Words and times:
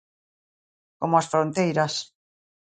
Como 0.99 1.15
as 1.21 1.29
fronteiras. 1.33 1.93